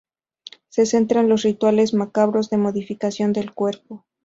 Se 0.69 0.87
centra 0.87 1.21
en 1.21 1.29
los 1.29 1.43
rituales 1.43 1.93
macabros 1.93 2.49
de 2.49 2.57
modificación 2.57 3.33
del 3.33 3.53
cuerpo. 3.53 4.03